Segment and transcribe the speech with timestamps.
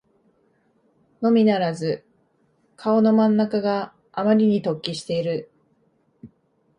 [1.21, 2.03] のみならず
[2.75, 5.51] 顔の真ん中があまりに突起している